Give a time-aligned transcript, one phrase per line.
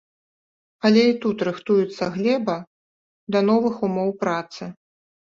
[0.89, 2.57] Але і тут рыхтуецца глеба
[3.35, 4.63] да новых умоў працы.